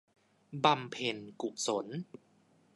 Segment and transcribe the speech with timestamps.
[0.63, 1.87] บำเพ็ญกุศล